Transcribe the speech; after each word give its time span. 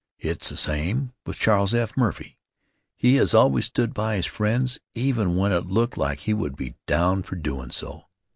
It's 0.17 0.49
the 0.49 0.57
same 0.57 1.13
with 1.27 1.37
Charles 1.37 1.75
F. 1.75 1.95
Murphy. 1.95 2.39
He 2.95 3.17
has 3.17 3.35
always 3.35 3.65
stood 3.65 3.93
by 3.93 4.15
his 4.15 4.25
friends 4.25 4.79
even 4.95 5.35
when 5.37 5.51
it 5.51 5.67
looked 5.67 5.95
like 5.95 6.21
he 6.21 6.33
would 6.33 6.55
be 6.55 6.73
downed 6.87 7.27
for 7.27 7.35
doin' 7.35 7.69
so. 7.69 8.07